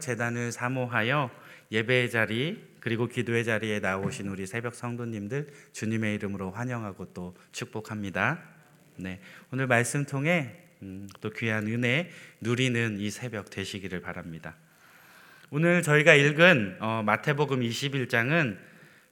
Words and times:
재단을 0.00 0.52
사모하여 0.52 1.30
예배의 1.70 2.10
자리 2.10 2.70
그리고 2.80 3.06
기도의 3.06 3.44
자리에 3.44 3.78
나오신 3.80 4.28
우리 4.28 4.46
새벽 4.46 4.74
성도님들 4.74 5.48
주님의 5.72 6.14
이름으로 6.16 6.50
환영하고 6.50 7.12
또 7.12 7.36
축복합니다. 7.52 8.42
네, 8.96 9.20
오늘 9.52 9.66
말씀 9.66 10.04
통해 10.04 10.56
음, 10.82 11.06
또 11.20 11.30
귀한 11.30 11.66
은혜 11.66 12.10
누리는 12.40 12.98
이 12.98 13.10
새벽 13.10 13.50
되시기를 13.50 14.00
바랍니다. 14.00 14.56
오늘 15.50 15.82
저희가 15.82 16.14
읽은 16.14 16.78
어, 16.80 17.02
마태복음 17.04 17.60
21장은 17.60 18.58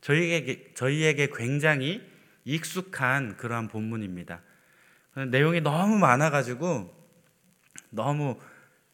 저희에게 0.01 0.71
저희에게 0.75 1.29
굉장히 1.35 2.03
익숙한 2.45 3.37
그러한 3.37 3.69
본문입니다. 3.69 4.41
내용이 5.31 5.61
너무 5.61 5.99
많아가지고 5.99 6.95
너무 7.91 8.39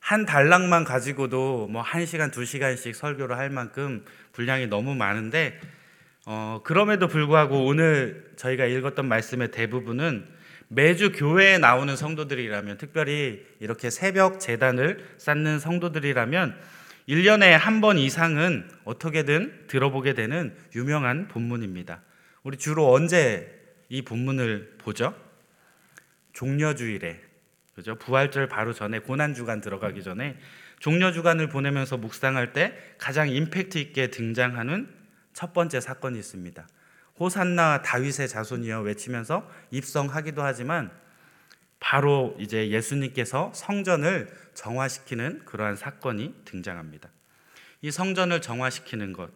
한 0.05 0.27
달락만 0.27 0.85
가지고도 0.85 1.67
뭐한 1.69 2.05
시간 2.05 2.31
두 2.31 2.45
시간씩 2.45 2.95
설교를 2.95 3.39
할 3.39 3.49
만큼 3.49 4.05
분량이 4.33 4.67
너무 4.67 4.95
많은데 4.95 5.59
어, 6.27 6.61
그럼에도 6.63 7.09
불구하고 7.09 7.65
오늘 7.65 8.31
저희가 8.37 8.67
읽었던 8.67 9.09
말씀의 9.09 9.51
대부분은 9.51 10.29
매주 10.69 11.11
교회에 11.11 11.57
나오는 11.57 11.97
성도들이라면 11.97 12.77
특별히 12.77 13.47
이렇게 13.61 13.89
새벽 13.89 14.41
재단을 14.41 15.03
쌓는 15.17 15.59
성도들이라면 15.59 16.55
1년에 17.09 17.53
한 17.53 17.81
번 17.81 17.97
이상은 17.97 18.69
어떻게든 18.85 19.69
들어보게 19.69 20.13
되는 20.13 20.55
유명한 20.77 21.29
본문입니다. 21.29 22.03
우리 22.43 22.59
주로 22.59 22.93
언제 22.93 23.59
이 23.89 24.03
본문을 24.03 24.75
보죠? 24.77 25.15
종려주일에 26.35 27.34
그죠? 27.75 27.97
부활절 27.97 28.49
바로 28.49 28.73
전에 28.73 29.01
고난 29.01 29.35
주간 29.35 29.61
들어가기 29.61 30.03
전에 30.03 30.37
종려 30.79 31.13
주간을 31.13 31.49
보내면서 31.49 31.97
묵상할 31.97 32.53
때 32.53 32.77
가장 32.99 33.29
임팩트 33.29 33.79
있게 33.79 34.11
등장하는 34.11 34.89
첫 35.33 35.53
번째 35.53 35.81
사건이 35.81 36.19
있습니다. 36.19 36.67
호산나 37.19 37.83
다윗의 37.83 38.29
자손이여 38.29 38.83
외치면서 38.83 39.49
입성하기도 39.71 40.43
하지만 40.43 40.91
바로 41.81 42.35
이제 42.39 42.71
예수님께서 42.71 43.53
성전을 43.55 44.29
정화시키는 44.55 45.45
그러한 45.45 45.77
사건이 45.77 46.35
등장합니다. 46.45 47.11
이 47.83 47.91
성전을 47.91 48.41
정화시키는 48.41 49.13
것 49.13 49.31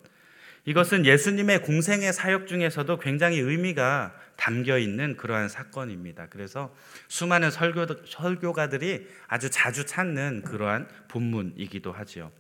이것은 0.65 1.07
예수님의 1.07 1.63
공생의 1.63 2.13
사역 2.13 2.47
중에서도 2.47 2.99
굉장히 2.99 3.39
의미가 3.39 4.15
담겨 4.37 4.79
있는 4.79 5.17
그러한 5.17 5.49
사건입니다. 5.49 6.29
그래서 6.29 6.75
수많은 7.09 7.51
설교, 7.51 7.87
설교가들이 8.07 9.07
아주 9.27 9.51
자주 9.51 9.87
찾는 9.87 10.43
그러한 10.43 10.89
본문이기도 11.09 11.93
하지요. 11.93 12.31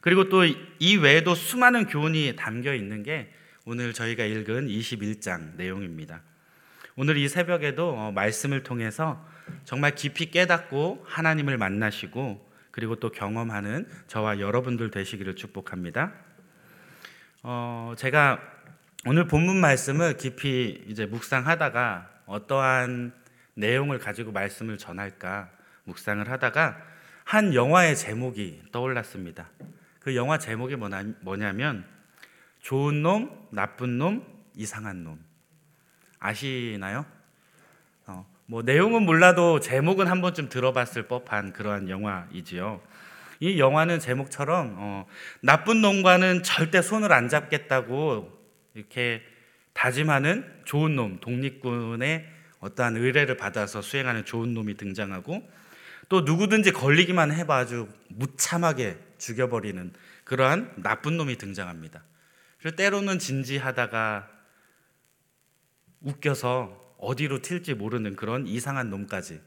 그리고 0.00 0.28
또 0.28 0.44
이 0.78 0.96
외에도 0.96 1.34
수많은 1.34 1.86
교훈이 1.86 2.34
담겨 2.36 2.72
있는 2.74 3.02
게 3.02 3.32
오늘 3.64 3.92
저희가 3.92 4.24
읽은 4.24 4.68
21장 4.68 5.56
내용입니다. 5.56 6.22
오늘 6.96 7.16
이 7.16 7.28
새벽에도 7.28 7.90
어, 7.90 8.12
말씀을 8.12 8.62
통해서 8.62 9.24
정말 9.64 9.94
깊이 9.94 10.30
깨닫고 10.30 11.04
하나님을 11.06 11.58
만나시고 11.58 12.48
그리고 12.70 12.96
또 12.96 13.10
경험하는 13.10 13.88
저와 14.06 14.40
여러분들 14.40 14.90
되시기를 14.90 15.36
축복합니다. 15.36 16.12
어, 17.50 17.94
제가 17.96 18.38
오늘 19.06 19.26
본문 19.26 19.56
말씀을 19.56 20.18
깊이 20.18 20.84
이제 20.86 21.06
묵상하다가 21.06 22.10
어떠한 22.26 23.14
내용을 23.54 23.98
가지고 23.98 24.32
말씀을 24.32 24.76
전할까 24.76 25.48
묵상을 25.84 26.30
하다가 26.30 26.76
한 27.24 27.54
영화의 27.54 27.96
제목이 27.96 28.64
떠올랐습니다. 28.70 29.48
그 29.98 30.14
영화 30.14 30.36
제목이 30.36 30.76
뭐냐면 30.76 31.86
좋은 32.60 33.00
놈, 33.00 33.48
나쁜 33.50 33.96
놈, 33.96 34.26
이상한 34.54 35.02
놈. 35.02 35.18
아시나요? 36.18 37.06
어, 38.08 38.26
뭐 38.44 38.60
내용은 38.60 39.06
몰라도 39.06 39.58
제목은 39.58 40.06
한 40.06 40.20
번쯤 40.20 40.50
들어봤을 40.50 41.08
법한 41.08 41.54
그러한 41.54 41.88
영화이지요. 41.88 42.82
이 43.40 43.58
영화는 43.58 44.00
제목처럼 44.00 44.74
어, 44.78 45.06
나쁜 45.40 45.80
놈과는 45.80 46.42
절대 46.42 46.82
손을 46.82 47.12
안 47.12 47.28
잡겠다고 47.28 48.36
이렇게 48.74 49.22
다짐하는 49.74 50.62
좋은 50.64 50.96
놈, 50.96 51.20
독립군의 51.20 52.26
어떠한 52.60 52.96
의뢰를 52.96 53.36
받아서 53.36 53.80
수행하는 53.80 54.24
좋은 54.24 54.54
놈이 54.54 54.76
등장하고 54.76 55.48
또 56.08 56.22
누구든지 56.22 56.72
걸리기만 56.72 57.32
해봐 57.32 57.56
아주 57.56 57.88
무참하게 58.08 58.98
죽여버리는 59.18 59.92
그러한 60.24 60.72
나쁜 60.76 61.16
놈이 61.16 61.36
등장합니다. 61.36 62.02
그리고 62.60 62.76
때로는 62.76 63.18
진지하다가 63.18 64.28
웃겨서 66.00 66.96
어디로 66.98 67.42
튈지 67.42 67.74
모르는 67.74 68.16
그런 68.16 68.46
이상한 68.46 68.90
놈까지 68.90 69.40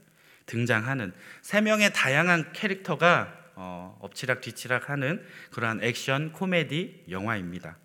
등장하는 0.45 1.13
세 1.41 1.61
명의 1.61 1.91
다양한 1.93 2.53
캐릭터가 2.53 3.40
어, 3.63 3.95
엎치락 3.99 4.41
뒤치락 4.41 4.89
하는 4.89 5.23
그러한 5.51 5.83
액션 5.83 6.31
코미디 6.31 7.05
영화입니다. 7.11 7.77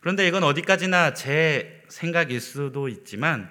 그런데 0.00 0.28
이건 0.28 0.44
어디까지나 0.44 1.14
제 1.14 1.82
생각일 1.88 2.40
수도 2.40 2.86
있지만 2.88 3.50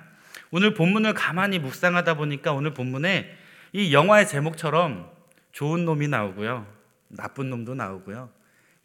오늘 0.51 0.73
본문을 0.73 1.13
가만히 1.13 1.59
묵상하다 1.59 2.13
보니까 2.13 2.53
오늘 2.53 2.73
본문에 2.73 3.37
이 3.73 3.93
영화의 3.93 4.25
제목처럼 4.25 5.11
좋은 5.51 5.83
놈이 5.83 6.07
나오고요. 6.07 6.65
나쁜 7.09 7.49
놈도 7.49 7.75
나오고요. 7.75 8.29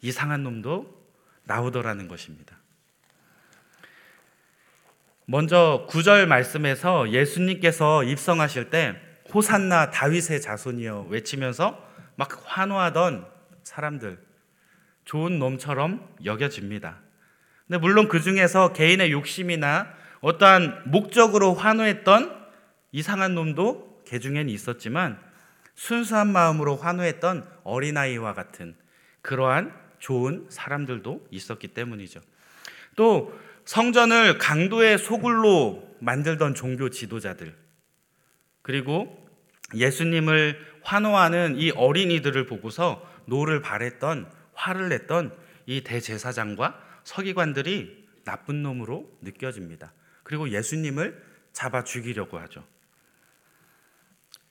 이상한 0.01 0.43
놈도 0.43 1.01
나오더라는 1.45 2.09
것입니다. 2.09 2.57
먼저 5.25 5.85
구절 5.87 6.27
말씀에서 6.27 7.09
예수님께서 7.11 8.03
입성하실 8.03 8.69
때 8.69 8.99
호산나 9.33 9.91
다윗의 9.91 10.41
자손이여 10.41 11.07
외치면서 11.09 11.88
막 12.19 12.43
환호하던 12.43 13.25
사람들 13.63 14.19
좋은 15.05 15.39
놈처럼 15.39 16.05
여겨집니다. 16.25 16.99
근데 17.65 17.79
물론 17.79 18.09
그 18.09 18.19
중에서 18.19 18.73
개인의 18.73 19.13
욕심이나 19.13 19.87
어떠한 20.19 20.91
목적으로 20.91 21.53
환호했던 21.53 22.37
이상한 22.91 23.35
놈도 23.35 24.01
개 24.05 24.19
중엔 24.19 24.49
있었지만 24.49 25.17
순수한 25.75 26.33
마음으로 26.33 26.75
환호했던 26.75 27.47
어린아이와 27.63 28.33
같은 28.33 28.75
그러한 29.21 29.73
좋은 29.99 30.45
사람들도 30.49 31.27
있었기 31.31 31.69
때문이죠. 31.69 32.19
또 32.97 33.33
성전을 33.63 34.39
강도의 34.39 34.97
소굴로 34.97 35.95
만들던 36.01 36.53
종교 36.53 36.89
지도자들 36.89 37.55
그리고 38.61 39.25
예수님을 39.73 40.68
환호하는 40.83 41.55
이 41.57 41.71
어린이들을 41.71 42.45
보고서 42.45 43.07
노를 43.25 43.61
발했던 43.61 44.31
화를 44.53 44.89
냈던 44.89 45.35
이 45.65 45.81
대제사장과 45.81 46.79
서기관들이 47.03 48.07
나쁜 48.25 48.63
놈으로 48.63 49.09
느껴집니다. 49.21 49.93
그리고 50.23 50.49
예수님을 50.49 51.23
잡아 51.53 51.83
죽이려고 51.83 52.39
하죠. 52.39 52.63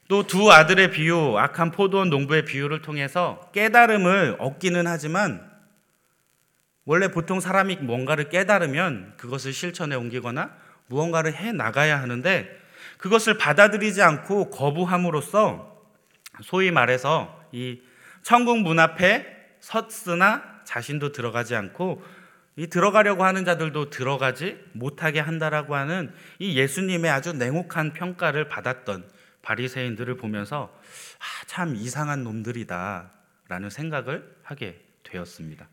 또 0.09 0.23
두 0.23 0.51
아들의 0.51 0.91
비유, 0.91 1.37
악한 1.37 1.71
포도원 1.71 2.09
농부의 2.09 2.47
비유를 2.47 2.81
통해서 2.81 3.51
깨달음을 3.53 4.37
얻기는 4.39 4.87
하지만 4.87 5.47
원래 6.87 7.09
보통 7.09 7.41
사람이 7.41 7.77
뭔가를 7.77 8.31
깨달으면 8.31 9.15
그것을 9.19 9.53
실천에 9.53 9.95
옮기거나 9.95 10.57
무언가를 10.87 11.35
해 11.35 11.53
나가야 11.53 12.01
하는데 12.01 12.49
그것을 12.97 13.37
받아들이지 13.37 14.01
않고 14.01 14.49
거부함으로써 14.49 15.68
소위 16.43 16.71
말해서 16.71 17.45
이 17.53 17.81
천국 18.23 18.61
문 18.61 18.79
앞에 18.79 19.27
섰으나 19.61 20.61
자신도 20.65 21.13
들어가지 21.13 21.55
않고 21.55 22.03
이 22.57 22.67
들어가려고 22.67 23.25
하는 23.25 23.45
자들도 23.45 23.91
들어가지 23.91 24.59
못하게 24.73 25.21
한다라고 25.21 25.77
하는 25.77 26.13
이 26.39 26.59
예수님의 26.59 27.11
아주 27.11 27.33
냉혹한 27.33 27.93
평가를 27.93 28.49
받았던 28.49 29.09
바리새인들을 29.43 30.17
보면서 30.17 30.77
아, 31.19 31.45
참 31.47 31.77
이상한 31.77 32.25
놈들이다라는 32.25 33.71
생각을 33.71 34.37
하게 34.43 34.81
되었습니다. 35.05 35.69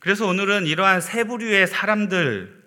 그래서 0.00 0.26
오늘은 0.26 0.66
이러한 0.66 1.00
세 1.00 1.24
부류의 1.24 1.66
사람들 1.66 2.64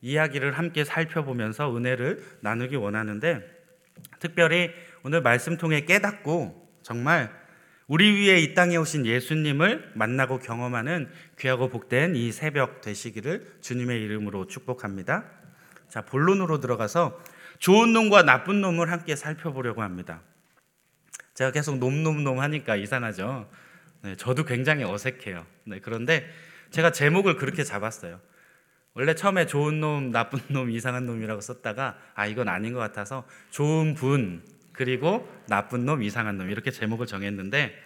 이야기를 0.00 0.56
함께 0.56 0.84
살펴보면서 0.84 1.76
은혜를 1.76 2.22
나누기 2.40 2.76
원하는데 2.76 3.42
특별히 4.20 4.70
오늘 5.06 5.22
말씀 5.22 5.56
통해 5.56 5.82
깨닫고 5.82 6.80
정말 6.82 7.30
우리 7.86 8.10
위에 8.10 8.40
이 8.40 8.54
땅에 8.54 8.76
오신 8.76 9.06
예수님을 9.06 9.92
만나고 9.94 10.40
경험하는 10.40 11.08
귀하고 11.38 11.68
복된 11.68 12.16
이 12.16 12.32
새벽 12.32 12.80
되시기를 12.80 13.58
주님의 13.60 14.02
이름으로 14.02 14.48
축복합니다. 14.48 15.22
자, 15.88 16.02
본론으로 16.02 16.58
들어가서 16.58 17.22
좋은 17.60 17.92
놈과 17.92 18.24
나쁜 18.24 18.60
놈을 18.60 18.90
함께 18.90 19.14
살펴보려고 19.14 19.82
합니다. 19.82 20.22
제가 21.34 21.52
계속 21.52 21.78
놈놈놈 21.78 22.40
하니까 22.40 22.74
이상하죠. 22.74 23.48
네, 24.02 24.16
저도 24.16 24.44
굉장히 24.44 24.82
어색해요. 24.82 25.46
네, 25.66 25.78
그런데 25.78 26.28
제가 26.72 26.90
제목을 26.90 27.36
그렇게 27.36 27.62
잡았어요. 27.62 28.20
원래 28.94 29.14
처음에 29.14 29.46
좋은 29.46 29.78
놈, 29.78 30.10
나쁜 30.10 30.40
놈, 30.48 30.68
이상한 30.68 31.06
놈이라고 31.06 31.40
썼다가 31.42 31.96
아 32.16 32.26
이건 32.26 32.48
아닌 32.48 32.72
것 32.72 32.80
같아서 32.80 33.24
좋은 33.50 33.94
분 33.94 34.42
그리고 34.76 35.28
나쁜 35.48 35.86
놈, 35.86 36.02
이상한 36.02 36.36
놈 36.36 36.50
이렇게 36.50 36.70
제목을 36.70 37.06
정했는데 37.06 37.82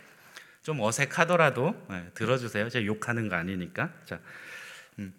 좀 0.62 0.80
어색하더라도 0.80 1.74
네, 1.88 2.04
들어주세요. 2.14 2.68
제가 2.68 2.84
욕하는 2.84 3.28
거 3.28 3.36
아니니까. 3.36 3.90
자, 4.04 4.18
음, 4.98 5.14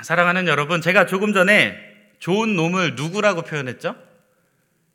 사랑하는 0.00 0.48
여러분, 0.48 0.80
제가 0.80 1.06
조금 1.06 1.32
전에 1.32 1.78
좋은 2.18 2.56
놈을 2.56 2.94
누구라고 2.96 3.42
표현했죠? 3.42 3.96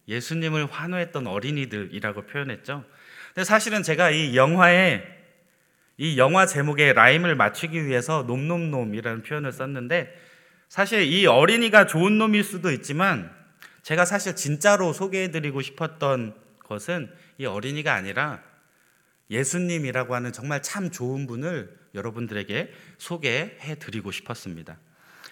예수님을 0.08 0.66
환호했던 0.66 1.28
어린이들이라고 1.28 2.24
표현했죠. 2.24 2.84
근데 3.34 3.44
사실은 3.44 3.84
제가 3.84 4.10
이 4.10 4.36
영화에 4.36 5.04
이 5.98 6.18
영화 6.18 6.46
제목에 6.46 6.94
라임을 6.94 7.36
맞추기 7.36 7.86
위해서 7.86 8.24
놈놈놈이라는 8.24 9.24
표현을 9.24 9.52
썼는데 9.52 10.16
사실 10.70 11.02
이 11.04 11.26
어린이가 11.26 11.88
좋은 11.88 12.18
놈일 12.18 12.44
수도 12.44 12.72
있지만 12.72 13.32
제가 13.88 14.04
사실 14.04 14.36
진짜로 14.36 14.92
소개해드리고 14.92 15.62
싶었던 15.62 16.36
것은 16.66 17.10
이 17.38 17.46
어린이가 17.46 17.94
아니라 17.94 18.42
예수님이라고 19.32 20.14
하는 20.14 20.34
정말 20.34 20.62
참 20.62 20.92
좋은 20.92 21.26
분을 21.26 21.74
여러분들에게 21.96 22.74
소개해드리고 22.98 24.12
싶었습니다. 24.12 24.78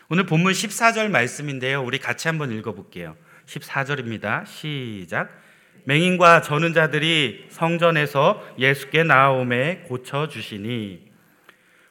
오늘 0.07 0.25
본문 0.25 0.53
14절 0.53 1.09
말씀인데요. 1.09 1.83
우리 1.83 1.99
같이 1.99 2.29
한번 2.29 2.53
읽어볼게요. 2.53 3.17
14절입니다. 3.45 4.45
시작. 4.45 5.37
맹인과 5.83 6.41
저는 6.41 6.73
자들이 6.73 7.47
성전에서 7.49 8.41
예수께 8.57 9.03
나옴에 9.03 9.83
고쳐 9.89 10.29
주시니 10.29 11.11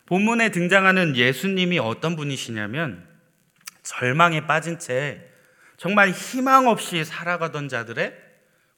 본문에 0.07 0.49
등장하는 0.49 1.15
예수님이 1.15 1.79
어떤 1.79 2.17
분이시냐면 2.17 3.07
절망에 3.83 4.47
빠진 4.47 4.79
채 4.79 5.34
정말 5.85 6.13
희망 6.13 6.67
없이 6.67 7.05
살아가던 7.05 7.69
자들의 7.69 8.19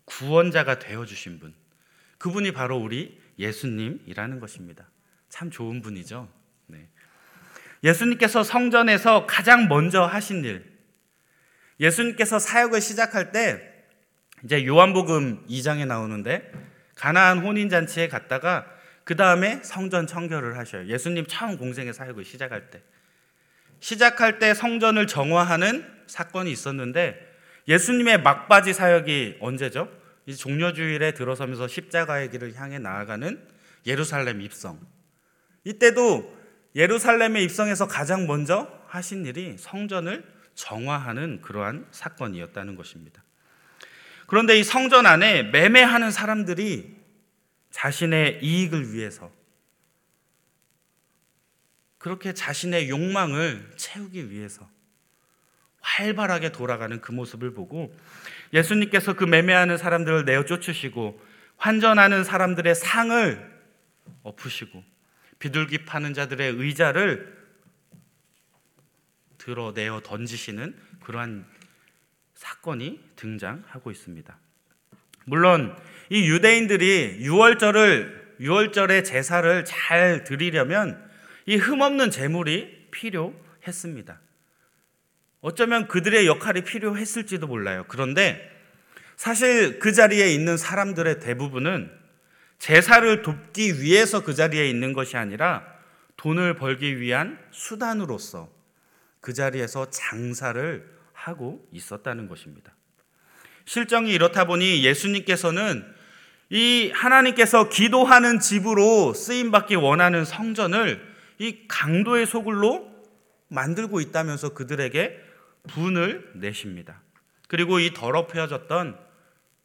구원자가 0.06 0.80
되어 0.80 1.04
주신 1.04 1.38
분. 1.38 1.54
그분이 2.18 2.50
바로 2.50 2.78
우리 2.78 3.22
예수님이라는 3.38 4.40
것입니다. 4.40 4.90
참 5.28 5.48
좋은 5.52 5.82
분이죠. 5.82 6.28
네. 6.66 6.88
예수님께서 7.84 8.42
성전에서 8.42 9.24
가장 9.26 9.68
먼저 9.68 10.04
하신 10.04 10.44
일, 10.44 10.68
예수님께서 11.78 12.40
사역을 12.40 12.80
시작할 12.80 13.30
때 13.30 13.62
이제 14.42 14.66
요한복음 14.66 15.46
2장에 15.46 15.86
나오는데 15.86 16.50
가나안 16.96 17.38
혼인 17.38 17.68
잔치에 17.68 18.08
갔다가 18.08 18.66
그 19.04 19.14
다음에 19.14 19.60
성전 19.62 20.08
청결을 20.08 20.58
하셔요. 20.58 20.86
예수님 20.88 21.26
처음 21.28 21.56
공생의 21.56 21.94
사역을 21.94 22.24
시작할 22.24 22.70
때 22.70 22.82
시작할 23.78 24.40
때 24.40 24.54
성전을 24.54 25.06
정화하는 25.06 25.95
사건이 26.06 26.50
있었는데 26.50 27.34
예수님의 27.68 28.22
막바지 28.22 28.72
사역이 28.72 29.38
언제죠? 29.40 29.88
이 30.26 30.34
종려주일에 30.34 31.14
들어서면서 31.14 31.68
십자가의 31.68 32.30
길을 32.30 32.54
향해 32.54 32.78
나아가는 32.78 33.46
예루살렘 33.86 34.40
입성. 34.40 34.80
이때도 35.64 36.36
예루살렘에 36.74 37.42
입성해서 37.42 37.88
가장 37.88 38.26
먼저 38.26 38.70
하신 38.86 39.26
일이 39.26 39.56
성전을 39.58 40.24
정화하는 40.54 41.40
그러한 41.42 41.86
사건이었다는 41.90 42.76
것입니다. 42.76 43.22
그런데 44.26 44.58
이 44.58 44.64
성전 44.64 45.06
안에 45.06 45.44
매매하는 45.44 46.10
사람들이 46.10 46.96
자신의 47.70 48.40
이익을 48.42 48.92
위해서 48.92 49.30
그렇게 51.98 52.32
자신의 52.32 52.88
욕망을 52.88 53.72
채우기 53.76 54.30
위해서 54.30 54.68
활발하게 55.86 56.50
돌아가는 56.50 57.00
그 57.00 57.12
모습을 57.12 57.54
보고 57.54 57.94
예수님께서 58.52 59.14
그 59.14 59.24
매매하는 59.24 59.78
사람들을 59.78 60.24
내어 60.24 60.44
쫓으시고 60.44 61.20
환전하는 61.56 62.24
사람들의 62.24 62.74
상을 62.74 63.56
엎으시고 64.22 64.82
비둘기 65.38 65.84
파는 65.84 66.12
자들의 66.12 66.54
의자를 66.56 67.36
드러내어 69.38 70.00
던지시는 70.02 70.76
그러한 71.04 71.46
사건이 72.34 73.00
등장하고 73.14 73.92
있습니다. 73.92 74.36
물론 75.24 75.76
이 76.10 76.28
유대인들이 76.28 77.18
유월절을 77.20 78.34
유월절의 78.40 79.04
제사를 79.04 79.64
잘 79.64 80.24
드리려면 80.24 81.02
이 81.46 81.56
흠없는 81.56 82.10
제물이 82.10 82.88
필요했습니다. 82.90 84.25
어쩌면 85.40 85.86
그들의 85.88 86.26
역할이 86.26 86.62
필요했을지도 86.62 87.46
몰라요. 87.46 87.84
그런데 87.88 88.50
사실 89.16 89.78
그 89.78 89.92
자리에 89.92 90.32
있는 90.32 90.56
사람들의 90.56 91.20
대부분은 91.20 91.90
제사를 92.58 93.22
돕기 93.22 93.80
위해서 93.80 94.22
그 94.22 94.34
자리에 94.34 94.68
있는 94.68 94.92
것이 94.92 95.16
아니라 95.16 95.64
돈을 96.16 96.56
벌기 96.56 97.00
위한 97.00 97.38
수단으로서 97.50 98.50
그 99.20 99.32
자리에서 99.32 99.90
장사를 99.90 100.96
하고 101.12 101.66
있었다는 101.72 102.28
것입니다. 102.28 102.74
실정이 103.64 104.12
이렇다 104.12 104.46
보니 104.46 104.84
예수님께서는 104.84 105.84
이 106.48 106.92
하나님께서 106.94 107.68
기도하는 107.68 108.38
집으로 108.38 109.12
쓰임 109.12 109.50
받기 109.50 109.74
원하는 109.74 110.24
성전을 110.24 111.04
이 111.38 111.66
강도의 111.66 112.26
소굴로 112.26 112.88
만들고 113.48 114.00
있다면서 114.00 114.50
그들에게 114.50 115.25
분을 115.66 116.32
내십니다. 116.34 117.00
그리고 117.48 117.78
이 117.78 117.92
더럽혀졌던 117.92 118.98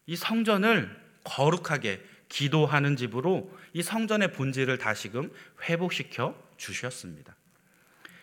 이 0.05 0.15
성전을 0.15 0.95
거룩하게 1.23 2.03
기도하는 2.29 2.95
집으로 2.95 3.51
이 3.73 3.81
성전의 3.81 4.33
본질을 4.33 4.77
다시금 4.77 5.31
회복시켜 5.63 6.35
주셨습니다. 6.57 7.35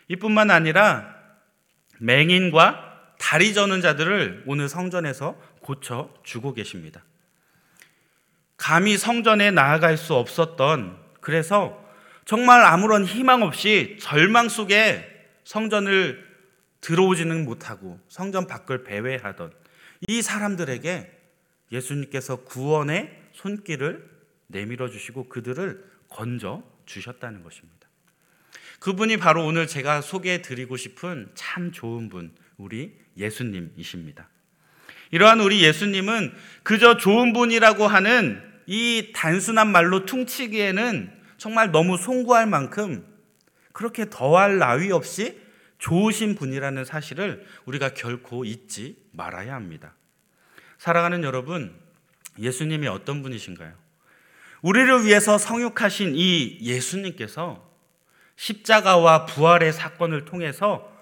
이뿐만 0.09 0.51
아니라 0.51 1.15
맹인과 1.99 3.15
다리 3.19 3.53
저는 3.53 3.81
자들을 3.81 4.45
오늘 4.47 4.69
성전에서 4.69 5.39
고쳐 5.61 6.15
주고 6.23 6.55
계십니다. 6.55 7.05
감히 8.57 8.97
성전에 8.97 9.51
나아갈 9.51 9.97
수 9.97 10.15
없었던 10.15 10.99
그래서 11.21 11.85
정말 12.25 12.65
아무런 12.65 13.05
희망 13.05 13.43
없이 13.43 13.97
절망 14.01 14.49
속에 14.49 15.27
성전을 15.45 16.28
들어오지는 16.81 17.45
못하고 17.45 18.01
성전 18.09 18.47
밖을 18.47 18.85
배회하던 18.85 19.53
이 20.09 20.23
사람들에게 20.23 21.19
예수님께서 21.73 22.45
구원의 22.45 23.31
손길을 23.33 24.09
내밀어 24.47 24.89
주시고 24.89 25.29
그들을 25.29 25.85
건져 26.09 26.63
주셨다는 26.87 27.43
것입니다. 27.43 27.79
그분이 28.81 29.17
바로 29.17 29.45
오늘 29.45 29.67
제가 29.67 30.01
소개해 30.01 30.43
드리고 30.43 30.77
싶은 30.77 31.31
참 31.35 31.73
좋은 31.73 32.09
분, 32.09 32.33
우리 32.57 32.97
예수님이십니다. 33.17 34.29
이러한 35.11 35.41
우리 35.41 35.63
예수님은 35.63 36.33
그저 36.63 36.97
좋은 36.97 37.33
분이라고 37.33 37.87
하는 37.87 38.43
이 38.67 39.13
단순한 39.15 39.73
말로 39.73 40.05
퉁치기에는 40.05 41.11
정말 41.39 41.71
너무 41.71 41.97
송구할 41.97 42.47
만큼 42.47 43.05
그렇게 43.73 44.11
더할 44.11 44.59
나위 44.59 44.93
없이 44.93 45.41
좋으신 45.79 46.35
분이라는 46.35 46.85
사실을 46.85 47.47
우리가 47.65 47.95
결코 47.95 48.45
잊지 48.45 48.97
말아야 49.13 49.55
합니다. 49.55 49.95
사랑하는 50.79 51.25
여러분, 51.25 51.75
예수님이 52.39 52.89
어떤 52.89 53.23
분이신가요? 53.23 53.75
우리를 54.63 55.05
위해서 55.05 55.39
성육하신 55.39 56.15
이 56.15 56.59
예수님께서 56.63 57.69
십자가와 58.37 59.27
부활의 59.27 59.73
사건을 59.73 60.25
통해서 60.25 60.93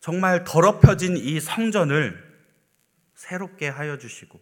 정말 0.00 0.44
더럽혀진 0.44 1.16
이 1.16 1.40
성전을 1.40 2.24
새롭게 3.14 3.68
하여 3.68 3.98
주시고 3.98 4.40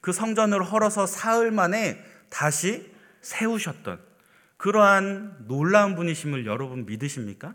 그 0.00 0.12
성전을 0.12 0.62
헐어서 0.62 1.06
사흘 1.06 1.50
만에 1.50 2.02
다시 2.28 2.90
세우셨던 3.20 4.00
그러한 4.58 5.46
놀라운 5.46 5.94
분이심을 5.96 6.46
여러분 6.46 6.86
믿으십니까? 6.86 7.54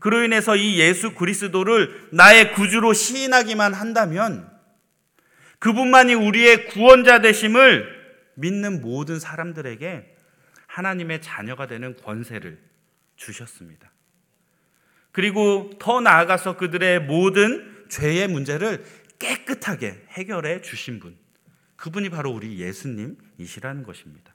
그로 0.00 0.24
인해서 0.24 0.56
이 0.56 0.80
예수 0.80 1.14
그리스도를 1.14 2.08
나의 2.12 2.52
구주로 2.54 2.92
시인하기만 2.92 3.74
한다면 3.74 4.50
그분만이 5.60 6.14
우리의 6.14 6.66
구원자 6.66 7.20
되심을 7.20 8.00
믿는 8.34 8.80
모든 8.80 9.20
사람들에게 9.20 10.16
하나님의 10.66 11.20
자녀가 11.20 11.66
되는 11.66 11.96
권세를 11.96 12.58
주셨습니다. 13.16 13.92
그리고 15.12 15.70
더 15.78 16.00
나아가서 16.00 16.56
그들의 16.56 17.00
모든 17.00 17.84
죄의 17.90 18.28
문제를 18.28 18.84
깨끗하게 19.18 20.06
해결해 20.10 20.62
주신 20.62 20.98
분. 20.98 21.16
그분이 21.76 22.08
바로 22.08 22.30
우리 22.30 22.58
예수님이시라는 22.58 23.82
것입니다. 23.82 24.34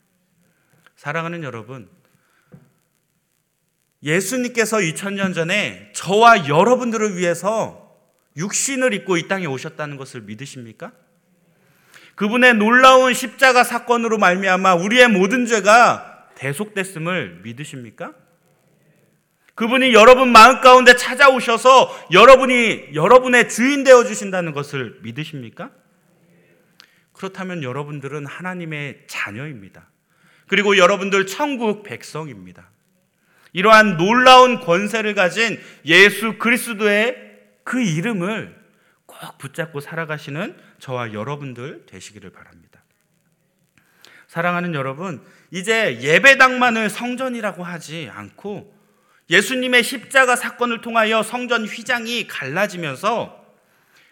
사랑하는 0.95 1.43
여러분, 1.43 1.89
예수님께서 4.05 4.77
2000년 4.77 5.33
전에 5.33 5.91
저와 5.93 6.47
여러분들을 6.47 7.17
위해서 7.17 7.97
육신을 8.38 8.93
입고 8.93 9.17
이 9.17 9.27
땅에 9.27 9.47
오셨다는 9.47 9.97
것을 9.97 10.21
믿으십니까? 10.21 10.91
그분의 12.13 12.53
놀라운 12.53 13.13
십자가 13.13 13.63
사건으로 13.63 14.17
말미암아 14.19 14.75
우리의 14.75 15.09
모든 15.09 15.45
죄가 15.45 16.29
대속됐음을 16.35 17.41
믿으십니까? 17.43 18.13
그분이 19.55 19.93
여러분 19.93 20.31
마음 20.31 20.62
가운데 20.62 20.95
찾아오셔서 20.95 22.09
여러분이 22.12 22.89
여러분의 22.93 23.50
주인 23.50 23.83
되어 23.83 24.03
주신다는 24.03 24.53
것을 24.53 25.00
믿으십니까? 25.01 25.71
그렇다면 27.13 27.63
여러분들은 27.63 28.25
하나님의 28.25 29.05
자녀입니다. 29.07 29.89
그리고 30.47 30.77
여러분들 30.77 31.25
천국 31.25 31.83
백성입니다. 31.83 32.69
이러한 33.55 33.95
놀라운 33.95 34.59
권세를 34.59 35.15
가진 35.15 35.57
예수 35.85 36.38
그리스도의 36.38 37.15
그 37.63 37.81
이름을 37.81 38.53
꼭 39.05 39.38
붙잡고 39.38 39.79
살아가시는 39.79 40.57
저와 40.79 41.13
여러분들 41.13 41.85
되시기를 41.85 42.31
바랍니다. 42.31 42.83
사랑하는 44.27 44.74
여러분, 44.74 45.24
이제 45.51 46.01
예배당만을 46.01 46.89
성전이라고 46.89 47.63
하지 47.63 48.09
않고 48.13 48.75
예수님의 49.29 49.83
십자가 49.83 50.35
사건을 50.35 50.81
통하여 50.81 51.24
성전 51.24 51.63
휘장이 51.63 52.27
갈라지면서 52.27 53.41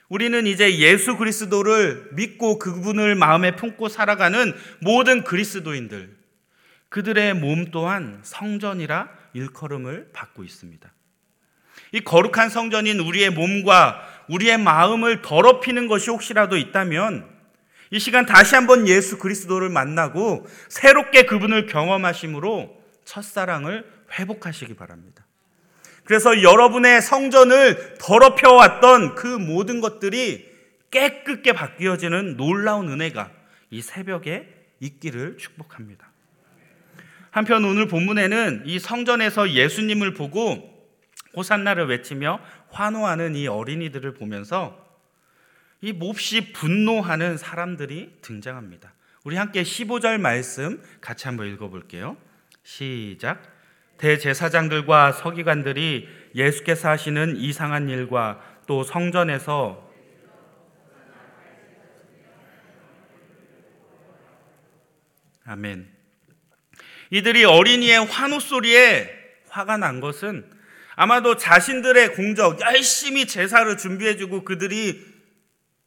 우리는 0.08 0.48
이제 0.48 0.78
예수 0.78 1.18
그리스도를 1.18 2.12
믿고 2.14 2.60
그분을 2.60 3.16
마음에 3.16 3.58
품고 3.58 3.90
살아가는 3.90 4.54
모든 4.80 5.26
그리스도인들, 5.26 6.16
그들의 6.88 7.34
몸 7.34 7.72
또한 7.72 8.22
성전이라 8.24 9.23
일컬음을 9.34 10.12
받고 10.14 10.44
있습니다. 10.44 10.92
이 11.92 12.02
거룩한 12.02 12.50
성전인 12.50 13.00
우리의 13.00 13.30
몸과 13.30 14.02
우리의 14.30 14.58
마음을 14.58 15.22
더럽히는 15.22 15.88
것이 15.88 16.10
혹시라도 16.10 16.58
있다면 16.58 17.30
이 17.92 18.00
시간 18.00 18.26
다시 18.26 18.56
한번 18.56 18.88
예수 18.88 19.20
그리스도를 19.20 19.70
만나고 19.70 20.48
새롭게 20.70 21.24
그분을 21.24 21.68
경험하심으로 21.68 22.82
첫사랑을 23.06 23.86
회복하시기 24.18 24.74
바랍니다. 24.76 25.26
그래서 26.04 26.42
여러분의 26.42 27.02
성전을 27.02 27.98
더럽혀 28.00 28.52
왔던 28.52 29.16
그 29.16 29.28
모든 29.28 29.80
것들이 29.80 30.52
깨끗게 30.92 31.54
바뀌어지는 31.54 32.38
놀라운 32.38 32.90
은혜가 32.90 33.32
이 33.70 33.82
새벽에 33.82 34.48
있기를 34.80 35.38
축복합니다. 35.38 36.13
한편 37.34 37.66
오늘 37.66 37.88
본문에는 37.88 38.62
이 38.68 38.78
성전에서 38.78 39.54
예수님을 39.54 40.14
보고 40.14 40.72
호산나를 41.36 41.88
외치며 41.88 42.40
환호하는 42.70 43.36
이 43.36 43.48
어린이들을 43.48 44.14
보면서 44.14 44.80
이 45.82 45.94
몹시 45.94 46.54
분노하는 46.54 47.38
사람들이 47.40 48.20
등장합니다. 48.22 48.94
우리 49.24 49.36
함께 49.36 49.64
15절 49.64 50.20
말씀 50.20 50.80
같이 51.02 51.26
한번 51.26 51.48
읽어볼게요. 51.48 52.18
시작. 52.62 53.42
대제사장들과 53.98 55.14
서기관들이 55.14 56.08
예수께서 56.36 56.90
하시는 56.90 57.36
이상한 57.36 57.90
일과 57.90 58.40
또 58.68 58.84
성전에서 58.84 59.92
아멘. 65.46 66.03
이들이 67.14 67.46
어린이의 67.46 68.06
환호 68.06 68.40
소리에 68.40 69.08
화가 69.50 69.78
난 69.78 70.00
것은 70.00 70.50
아마도 70.96 71.38
자신들의 71.38 72.16
공적, 72.16 72.60
열심히 72.62 73.28
제사를 73.28 73.78
준비해주고 73.78 74.44
그들이 74.44 75.00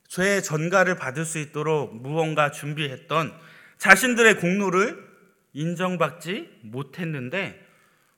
죄의 0.07 0.45
전가를 0.45 0.95
받을 0.95 1.25
수 1.25 1.41
있도록 1.41 1.97
무언가 1.97 2.53
준비했던 2.53 3.37
자신들의 3.77 4.37
공로를 4.37 5.05
인정받지 5.53 6.61
못했는데 6.63 7.61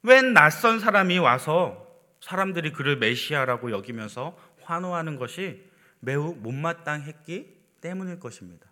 웬 0.02 0.34
낯선 0.34 0.78
사람이 0.78 1.16
와서 1.16 1.86
사람들이 2.20 2.72
그를 2.72 2.98
메시아라고 2.98 3.70
여기면서 3.70 4.38
환호하는 4.64 5.16
것이 5.16 5.64
매우 6.00 6.34
못마땅했기 6.34 7.56
때문일 7.80 8.20
것입니다. 8.20 8.66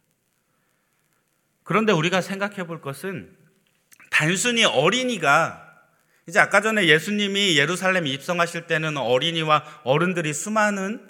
그런데 1.62 1.92
우리가 1.94 2.20
생각해 2.20 2.66
볼 2.66 2.82
것은 2.82 3.34
단순히 4.16 4.64
어린이가 4.64 5.62
이제 6.26 6.40
아까 6.40 6.62
전에 6.62 6.88
예수님이 6.88 7.58
예루살렘 7.58 8.06
입성하실 8.06 8.66
때는 8.66 8.96
어린이와 8.96 9.62
어른들이 9.84 10.32
수많은 10.32 11.06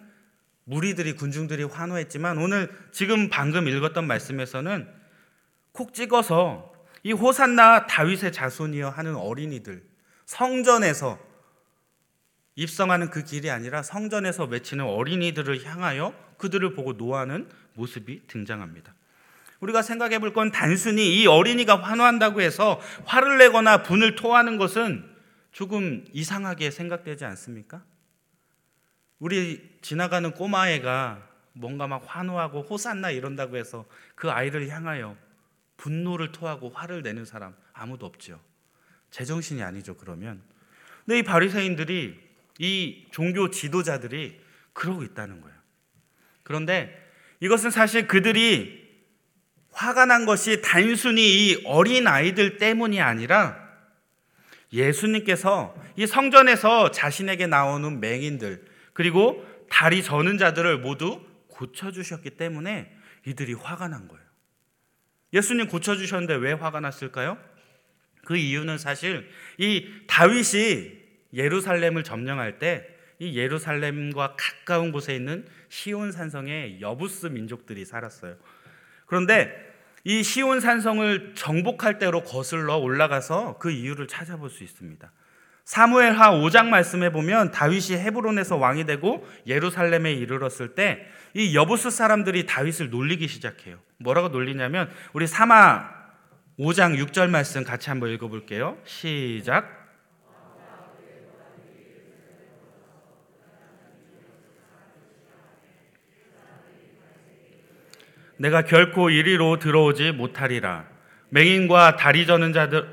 무리들이 0.65 1.13
군중들이 1.13 1.63
환호했지만 1.63 2.37
오늘 2.39 2.69
지금 2.91 3.29
방금 3.29 3.69
읽었던 3.69 4.05
말씀에서는 4.09 4.89
콕 5.71 5.95
찍어서 5.95 6.73
이 7.05 7.13
호산나 7.13 7.87
다윗의 7.87 8.33
자손이여 8.33 8.89
하는 8.89 9.15
어린이들 9.15 9.85
성전에서 10.25 11.17
입성하는 12.57 13.11
그 13.11 13.23
길이 13.23 13.51
아니라 13.51 13.85
성전에서 13.85 14.47
외치는 14.47 14.85
어린이들을 14.85 15.65
향하여 15.65 16.13
그들을 16.39 16.75
보고 16.75 16.95
노하는 16.95 17.49
모습이 17.75 18.27
등장합니다. 18.27 18.97
우리가 19.61 19.83
생각해 19.83 20.19
볼 20.19 20.33
건 20.33 20.51
단순히 20.51 21.21
이 21.21 21.27
어린이가 21.27 21.83
환호한다고 21.83 22.41
해서 22.41 22.81
화를 23.05 23.39
내거나 23.39 23.83
분을 23.83 24.15
토하는 24.15 24.59
것은 24.59 25.05
조금 25.53 26.05
이상하게 26.13 26.71
생각되지 26.71 27.25
않습니까? 27.25 27.83
우리 29.19 29.79
지나가는 29.81 30.31
꼬마애가 30.33 31.27
뭔가 31.55 31.87
막 31.87 32.03
환호하고 32.07 32.63
호산나 32.63 33.11
이런다고 33.11 33.57
해서 33.57 33.87
그 34.15 34.31
아이를 34.31 34.69
향하여 34.69 35.17
분노를 35.79 36.33
토하고 36.33 36.69
화를 36.71 37.03
내는 37.03 37.25
사람 37.25 37.55
아무도 37.73 38.05
없죠. 38.05 38.39
제정신이 39.11 39.63
아니죠, 39.63 39.97
그러면. 39.97 40.43
근데 41.07 41.21
이 41.21 41.23
바리새인들이 41.23 42.21
이 42.59 43.07
종교 43.11 43.51
지도자들이 43.51 44.39
그러고 44.75 45.03
있다는 45.03 45.41
거예요. 45.41 45.57
그런데 46.43 46.95
이것은 47.41 47.71
사실 47.71 48.07
그들이 48.07 48.86
화가 49.77 50.07
난 50.07 50.25
것이 50.25 50.63
단순히 50.63 51.51
이 51.51 51.63
어린 51.67 52.07
아이들 52.07 52.57
때문이 52.57 53.01
아니라 53.01 53.65
예수님께서 54.73 55.75
이 55.97 56.07
성전에서 56.07 56.91
자신에게 56.91 57.47
나오는 57.47 58.01
맹인들 58.01 58.65
그리고 58.93 59.47
다리 59.71 60.03
저는 60.03 60.39
자들을 60.39 60.79
모두 60.79 61.23
고쳐주셨기 61.49 62.31
때문에 62.31 62.91
이들이 63.27 63.55
화가 63.55 63.89
난 63.89 64.09
거예요. 64.09 64.25
예수님 65.33 65.69
고쳐주셨는데 65.69 66.35
왜 66.37 66.53
화가 66.53 66.81
났을까요? 66.81 67.39
그 68.25 68.37
이유는 68.37 68.79
사실 68.79 69.29
이 69.59 69.89
다윗이 70.07 70.93
예루살렘을 71.33 72.03
점령할 72.03 72.59
때 72.59 72.97
이 73.19 73.37
예루살렘과 73.37 74.37
가까운 74.37 74.93
곳에 74.93 75.15
있는 75.15 75.47
시온 75.69 76.13
산성에 76.13 76.81
여부스 76.81 77.29
민족들이 77.29 77.85
살았어요. 77.85 78.37
그런데 79.07 79.66
이 80.09 80.23
시온 80.23 80.61
산성을 80.61 81.35
정복할 81.35 81.99
때로 81.99 82.23
거슬러 82.23 82.77
올라가서 82.77 83.59
그 83.59 83.71
이유를 83.71 84.07
찾아볼 84.07 84.49
수 84.51 84.63
있습니다. 84.63 85.11
사무엘하 85.65 86.31
5장 86.31 86.69
말씀에 86.69 87.11
보면 87.11 87.51
다윗이 87.51 87.99
헤브론에서 87.99 88.57
왕이 88.57 88.87
되고 88.87 89.27
예루살렘에 89.47 90.13
이르렀을 90.13 90.75
때 90.75 91.07
이 91.37 91.55
여부스 91.55 91.91
사람들이 91.91 92.47
다윗을 92.47 92.89
놀리기 92.89 93.29
시작해요. 93.29 93.79
뭐라고 93.99 94.29
놀리냐면 94.29 94.89
우리 95.13 95.27
사마 95.27 95.87
5장 96.59 96.97
6절 96.97 97.29
말씀 97.29 97.63
같이 97.63 97.91
한번 97.91 98.09
읽어볼게요. 98.09 98.79
시작. 98.85 99.86
내가 108.39 108.63
결코 108.63 109.11
이리로 109.11 109.59
들어오지 109.59 110.13
못하리라. 110.13 110.87
맹인과 111.31 111.97
다리 111.97 112.27
저는 112.27 112.53
자들 112.53 112.87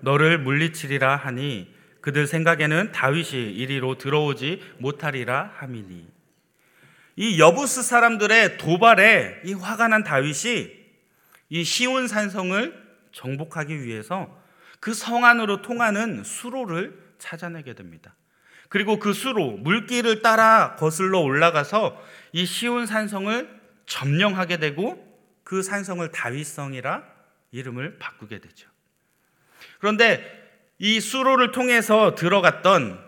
너를 0.00 0.38
물리치리라 0.38 1.16
하니 1.16 1.72
그들 2.00 2.26
생각에는 2.26 2.92
다윗이 2.92 3.52
이리로 3.54 3.98
들어오지 3.98 4.62
못하리라 4.78 5.52
함이니. 5.56 6.06
이 7.16 7.40
여부스 7.40 7.82
사람들의 7.82 8.58
도발에 8.58 9.42
이 9.44 9.52
화가 9.52 9.88
난 9.88 10.04
다윗이 10.04 10.70
이 11.48 11.64
시온 11.64 12.06
산성을 12.06 12.88
정복하기 13.12 13.82
위해서 13.82 14.36
그 14.80 14.94
성 14.94 15.24
안으로 15.24 15.62
통하는 15.62 16.22
수로를 16.22 16.96
찾아내게 17.18 17.74
됩니다. 17.74 18.14
그리고 18.68 18.98
그 18.98 19.12
수로 19.12 19.52
물길을 19.52 20.22
따라 20.22 20.76
거슬러 20.76 21.20
올라가서 21.20 22.00
이 22.32 22.46
시온 22.46 22.86
산성을 22.86 23.57
점령하게 23.88 24.58
되고 24.58 25.04
그 25.42 25.62
산성을 25.62 26.08
다윗성이라 26.12 27.02
이름을 27.50 27.98
바꾸게 27.98 28.38
되죠. 28.38 28.68
그런데 29.80 30.22
이 30.78 31.00
수로를 31.00 31.50
통해서 31.50 32.14
들어갔던 32.14 33.02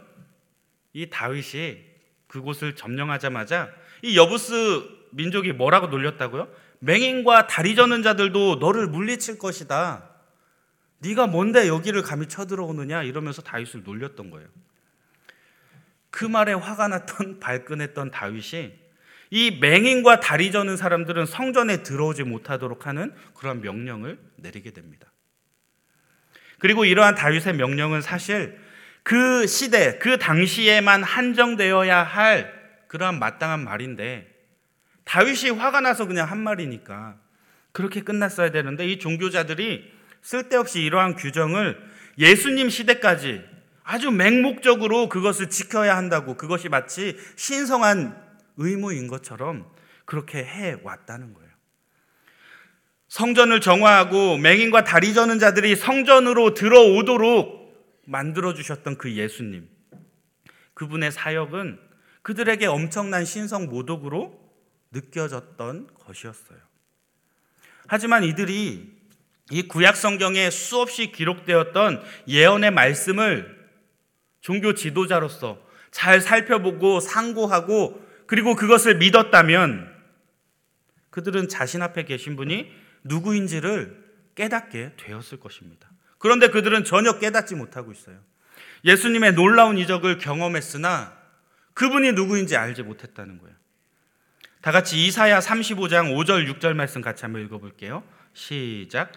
이 0.92 1.08
다윗이 1.08 1.78
그곳을 2.26 2.74
점령하자마자 2.74 3.70
이 4.02 4.16
여부스 4.16 4.82
민족이 5.12 5.52
뭐라고 5.52 5.88
놀렸다고요? 5.88 6.50
맹인과 6.80 7.46
다리 7.46 7.76
저는 7.76 8.02
자들도 8.02 8.56
너를 8.56 8.88
물리칠 8.88 9.38
것이다. 9.38 10.08
네가 11.00 11.26
뭔데 11.26 11.68
여기를 11.68 12.02
감히 12.02 12.26
쳐들어오느냐 12.26 13.02
이러면서 13.02 13.42
다윗을 13.42 13.82
놀렸던 13.84 14.30
거예요. 14.30 14.48
그 16.10 16.24
말에 16.24 16.54
화가 16.54 16.88
났던 16.88 17.38
발끈했던 17.40 18.10
다윗이 18.10 18.89
이 19.30 19.58
맹인과 19.60 20.20
다리 20.20 20.50
저는 20.50 20.76
사람들은 20.76 21.26
성전에 21.26 21.82
들어오지 21.82 22.24
못하도록 22.24 22.86
하는 22.86 23.14
그런 23.34 23.60
명령을 23.60 24.18
내리게 24.36 24.72
됩니다. 24.72 25.06
그리고 26.58 26.84
이러한 26.84 27.14
다윗의 27.14 27.54
명령은 27.54 28.02
사실 28.02 28.58
그 29.02 29.46
시대, 29.46 29.98
그 29.98 30.18
당시에만 30.18 31.02
한정되어야 31.02 32.02
할 32.02 32.52
그러한 32.88 33.18
마땅한 33.18 33.64
말인데 33.64 34.28
다윗이 35.04 35.50
화가 35.50 35.80
나서 35.80 36.06
그냥 36.06 36.30
한 36.30 36.38
말이니까 36.38 37.16
그렇게 37.72 38.02
끝났어야 38.02 38.50
되는데 38.50 38.86
이 38.86 38.98
종교자들이 38.98 39.90
쓸데없이 40.22 40.82
이러한 40.82 41.14
규정을 41.14 41.78
예수님 42.18 42.68
시대까지 42.68 43.42
아주 43.84 44.10
맹목적으로 44.10 45.08
그것을 45.08 45.48
지켜야 45.48 45.96
한다고 45.96 46.36
그것이 46.36 46.68
마치 46.68 47.16
신성한 47.36 48.29
의무인 48.60 49.08
것처럼 49.08 49.68
그렇게 50.04 50.38
해 50.44 50.76
왔다는 50.82 51.34
거예요. 51.34 51.50
성전을 53.08 53.60
정화하고 53.60 54.36
맹인과 54.36 54.84
다리 54.84 55.14
저는 55.14 55.38
자들이 55.38 55.74
성전으로 55.74 56.54
들어오도록 56.54 58.02
만들어 58.06 58.54
주셨던 58.54 58.98
그 58.98 59.12
예수님. 59.12 59.68
그분의 60.74 61.10
사역은 61.10 61.80
그들에게 62.22 62.66
엄청난 62.66 63.24
신성 63.24 63.66
모독으로 63.66 64.38
느껴졌던 64.92 65.88
것이었어요. 65.94 66.58
하지만 67.86 68.24
이들이 68.24 69.00
이 69.50 69.62
구약 69.68 69.96
성경에 69.96 70.50
수없이 70.50 71.10
기록되었던 71.10 72.02
예언의 72.28 72.70
말씀을 72.70 73.58
종교 74.40 74.74
지도자로서 74.74 75.58
잘 75.90 76.20
살펴보고 76.20 77.00
상고하고 77.00 78.09
그리고 78.30 78.54
그것을 78.54 78.98
믿었다면 78.98 79.92
그들은 81.10 81.48
자신 81.48 81.82
앞에 81.82 82.04
계신 82.04 82.36
분이 82.36 82.70
누구인지를 83.02 84.04
깨닫게 84.36 84.92
되었을 84.98 85.40
것입니다. 85.40 85.90
그런데 86.16 86.46
그들은 86.46 86.84
전혀 86.84 87.18
깨닫지 87.18 87.56
못하고 87.56 87.90
있어요. 87.90 88.16
예수님의 88.84 89.34
놀라운 89.34 89.78
이적을 89.78 90.18
경험했으나 90.18 91.18
그분이 91.74 92.12
누구인지 92.12 92.56
알지 92.56 92.84
못했다는 92.84 93.38
거예요. 93.38 93.56
다 94.60 94.70
같이 94.70 95.04
이사야 95.04 95.40
35장 95.40 96.14
5절 96.14 96.48
6절 96.54 96.74
말씀 96.74 97.00
같이 97.00 97.24
한번 97.24 97.42
읽어볼게요. 97.42 98.04
시작. 98.32 99.10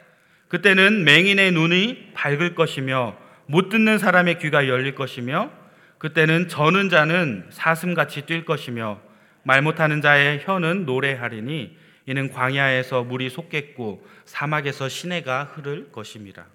그때는 0.48 1.04
맹인의 1.04 1.52
눈이 1.52 2.14
밝을 2.16 2.56
것이며 2.56 3.16
못 3.46 3.70
듣는 3.70 4.00
사람의 4.00 4.40
귀가 4.40 4.68
열릴 4.68 4.96
것이며 4.96 5.63
그때는 6.04 6.50
저는 6.50 6.90
자는 6.90 7.46
사슴같이 7.50 8.24
뛸 8.24 8.44
것이며 8.44 9.00
말 9.44 9.62
못하는 9.62 10.02
자의 10.02 10.42
혀는 10.44 10.86
노래하리니 10.86 11.78
이는 12.08 12.30
광야에서 12.30 13.06
물이 13.06 13.30
솟겠고 13.30 14.06
사막에서 14.26 14.90
시내가 14.90 15.46
흐를 15.46 15.94
것임이라. 15.94 16.46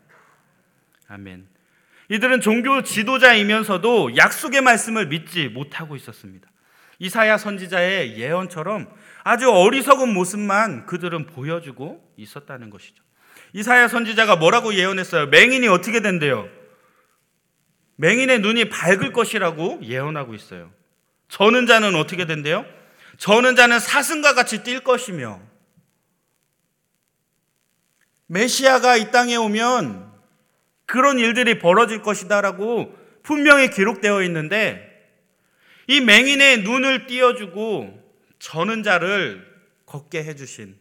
아멘. 1.08 1.46
이들은 2.10 2.42
종교 2.42 2.82
지도자이면서도 2.82 4.18
약속의 4.18 4.60
말씀을 4.60 5.06
믿지 5.06 5.48
못하고 5.48 5.96
있었습니다. 5.96 6.46
이사야 6.98 7.38
선지자의 7.38 8.18
예언처럼 8.18 8.86
아주 9.24 9.50
어리석은 9.50 10.12
모습만 10.12 10.84
그들은 10.84 11.24
보여주고 11.24 12.06
있었다는 12.18 12.68
것이죠. 12.68 13.02
이사야 13.54 13.88
선지자가 13.88 14.36
뭐라고 14.36 14.74
예언했어요? 14.74 15.28
맹인이 15.28 15.68
어떻게 15.68 16.00
된대요? 16.00 16.57
맹인의 18.00 18.40
눈이 18.40 18.68
밝을 18.68 19.12
것이라고 19.12 19.80
예언하고 19.82 20.34
있어요. 20.34 20.70
저는 21.28 21.66
자는 21.66 21.96
어떻게 21.96 22.26
된대요? 22.26 22.64
저는 23.18 23.56
자는 23.56 23.80
사슴과 23.80 24.34
같이 24.34 24.62
뛸 24.62 24.84
것이며 24.84 25.40
메시아가 28.26 28.96
이 28.96 29.10
땅에 29.10 29.34
오면 29.34 30.12
그런 30.86 31.18
일들이 31.18 31.58
벌어질 31.58 32.02
것이다라고 32.02 32.96
분명히 33.24 33.68
기록되어 33.68 34.22
있는데 34.22 34.86
이 35.88 36.00
맹인의 36.00 36.62
눈을 36.62 37.06
띄어주고 37.06 37.98
저는 38.38 38.84
자를 38.84 39.44
걷게 39.86 40.22
해주신 40.22 40.76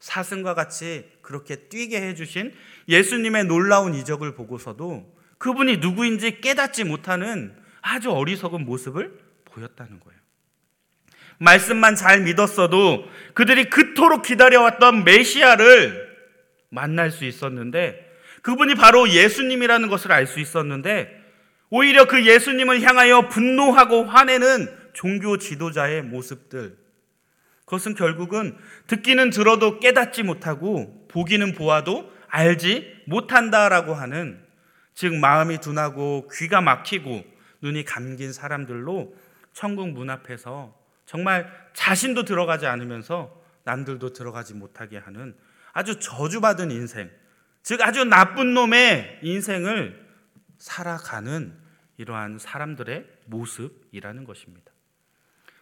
사슴과 0.00 0.54
같이 0.54 1.06
그렇게 1.20 1.56
뛰게 1.68 2.00
해주신 2.00 2.54
예수님의 2.88 3.44
놀라운 3.44 3.94
이적을 3.94 4.34
보고서도 4.34 5.21
그분이 5.42 5.78
누구인지 5.78 6.40
깨닫지 6.40 6.84
못하는 6.84 7.52
아주 7.80 8.12
어리석은 8.12 8.64
모습을 8.64 9.18
보였다는 9.44 9.98
거예요. 9.98 10.20
말씀만 11.38 11.96
잘 11.96 12.20
믿었어도 12.20 13.08
그들이 13.34 13.64
그토록 13.64 14.22
기다려왔던 14.22 15.02
메시아를 15.02 16.16
만날 16.68 17.10
수 17.10 17.24
있었는데 17.24 18.08
그분이 18.42 18.76
바로 18.76 19.08
예수님이라는 19.08 19.88
것을 19.88 20.12
알 20.12 20.28
수 20.28 20.38
있었는데 20.38 21.10
오히려 21.70 22.04
그 22.04 22.24
예수님을 22.24 22.82
향하여 22.82 23.26
분노하고 23.26 24.04
화내는 24.04 24.68
종교 24.92 25.38
지도자의 25.38 26.02
모습들 26.02 26.76
그것은 27.64 27.96
결국은 27.96 28.56
듣기는 28.86 29.30
들어도 29.30 29.80
깨닫지 29.80 30.22
못하고 30.22 31.08
보기는 31.08 31.52
보아도 31.54 32.12
알지 32.28 33.02
못한다라고 33.06 33.94
하는 33.94 34.41
즉 34.94 35.14
마음이 35.14 35.58
둔하고 35.58 36.28
귀가 36.32 36.60
막히고 36.60 37.24
눈이 37.62 37.84
감긴 37.84 38.32
사람들로 38.32 39.14
천국 39.52 39.90
문 39.90 40.10
앞에서 40.10 40.76
정말 41.06 41.50
자신도 41.74 42.24
들어가지 42.24 42.66
않으면서 42.66 43.42
남들도 43.64 44.12
들어가지 44.12 44.54
못하게 44.54 44.98
하는 44.98 45.36
아주 45.72 45.98
저주받은 45.98 46.70
인생, 46.70 47.10
즉 47.62 47.80
아주 47.80 48.04
나쁜 48.04 48.54
놈의 48.54 49.20
인생을 49.22 50.06
살아가는 50.58 51.56
이러한 51.96 52.38
사람들의 52.38 53.06
모습이라는 53.26 54.24
것입니다. 54.24 54.72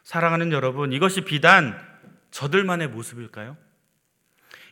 사랑하는 0.03 0.53
여러분, 0.53 0.93
이것이 0.93 1.23
비단 1.23 1.79
저들만의 2.31 2.89
모습일까요? 2.89 3.57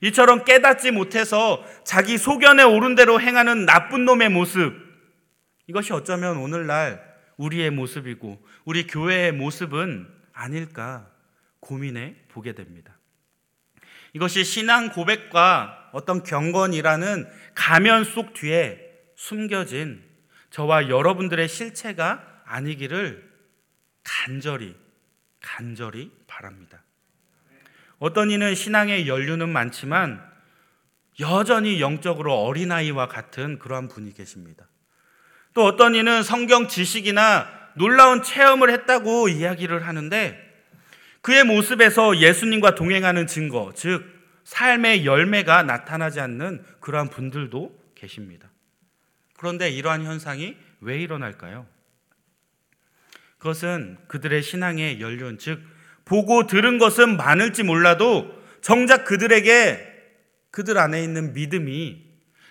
이처럼 0.03 0.45
깨닫지 0.45 0.91
못해서 0.91 1.65
자기 1.85 2.19
소견에 2.19 2.63
오른 2.63 2.95
대로 2.95 3.21
행하는 3.21 3.67
나쁜 3.67 4.05
놈의 4.05 4.29
모습, 4.29 4.75
이것이 5.67 5.93
어쩌면 5.93 6.39
오늘날 6.39 7.03
우리의 7.37 7.71
모습이고 7.71 8.45
우리 8.65 8.87
교회의 8.87 9.33
모습은 9.33 10.09
아닐까 10.33 11.11
고민해 11.61 12.17
보게 12.29 12.55
됩니다. 12.55 12.97
이것이 14.13 14.45
신앙 14.45 14.91
고백과 14.91 15.91
어떤 15.93 16.23
경건이라는 16.23 17.29
가면 17.55 18.05
속 18.05 18.35
뒤에 18.35 18.81
숨겨진 19.17 20.03
저와 20.51 20.89
여러분들의 20.89 21.47
실체가 21.49 22.25
아니기를 22.45 23.29
간절히, 24.03 24.75
간절히 25.41 26.11
바랍니다. 26.27 26.83
어떤 27.99 28.31
이는 28.31 28.55
신앙의 28.55 29.09
연륜은 29.09 29.49
많지만 29.49 30.23
여전히 31.21 31.81
영적으로 31.81 32.45
어린아이와 32.45 33.09
같은 33.09 33.59
그러한 33.59 33.89
분이 33.89 34.15
계십니다. 34.15 34.69
또 35.55 35.65
어떤 35.65 35.95
이는 35.95 36.23
성경 36.23 36.69
지식이나 36.69 37.49
놀라운 37.75 38.23
체험을 38.23 38.71
했다고 38.71 39.29
이야기를 39.29 39.87
하는데 39.87 40.49
그의 41.21 41.45
모습에서 41.45 42.19
예수님과 42.19 42.75
동행하는 42.75 43.27
증거, 43.27 43.73
즉, 43.75 44.05
삶의 44.45 45.05
열매가 45.05 45.65
나타나지 45.65 46.21
않는 46.21 46.65
그러한 46.81 47.11
분들도 47.11 47.77
계십니다. 47.95 48.51
그런데 49.37 49.69
이러한 49.69 50.05
현상이 50.05 50.57
왜 50.81 51.01
일어날까요? 51.01 51.67
그것은 53.39 53.99
그들의 54.09 54.43
신앙의 54.43 55.01
연륜, 55.01 55.39
즉, 55.39 55.61
보고 56.09 56.47
들은 56.47 56.79
것은 56.79 57.19
많을지 57.19 57.63
몰라도 57.63 58.35
정작 58.63 59.05
그들에게 59.05 59.87
그들 60.51 60.79
안에 60.79 61.05
있는 61.05 61.35
믿음이 61.35 62.03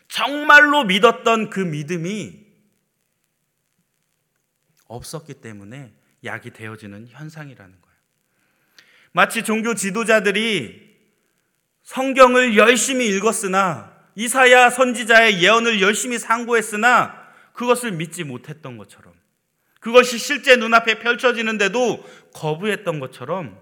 정말로 0.08 0.84
믿었던 0.84 1.50
그 1.50 1.60
믿음이 1.60 2.46
없었기 4.86 5.34
때문에 5.36 5.91
약이 6.24 6.52
되어지는 6.52 7.08
현상이라는 7.10 7.82
거예요. 7.82 7.98
마치 9.12 9.43
종교 9.43 9.74
지도자들이 9.74 10.96
성경을 11.82 12.58
열심히 12.58 13.08
읽었으나 13.08 13.98
이사야 14.13 14.70
선지자의 14.70 15.41
예언을 15.41 15.82
열심히 15.82 16.20
상고했으나 16.20 17.28
그것을 17.54 17.91
믿지 17.91 18.24
못했던 18.24 18.78
것처럼 18.78 19.17
그것이 19.88 20.17
실제 20.17 20.58
눈앞에 20.58 21.00
펼쳐지는데도 21.00 22.04
거부했던 22.34 23.00
것처럼 23.00 23.58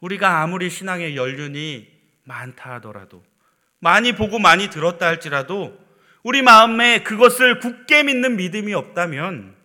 우리가 0.00 0.42
아무리 0.42 0.68
신앙의 0.68 1.16
연륜이 1.16 1.88
많다 2.24 2.74
하더라도 2.74 3.24
많이 3.78 4.12
보고 4.12 4.38
많이 4.38 4.68
들었다 4.68 5.06
할지라도 5.06 5.82
우리 6.22 6.42
마음에 6.42 7.02
그것을 7.02 7.58
굳게 7.58 8.02
믿는 8.02 8.36
믿음이 8.36 8.74
없다면 8.74 9.56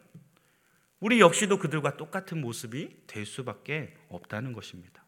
우리 1.02 1.20
역시도 1.20 1.60
그들과 1.60 1.98
똑같은 1.98 2.40
모습이 2.40 2.88
될 3.06 3.26
수밖에 3.26 3.94
없다는 4.08 4.54
것입니다. 4.54 5.04